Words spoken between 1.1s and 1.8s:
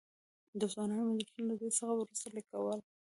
مجلسونه؛ له دې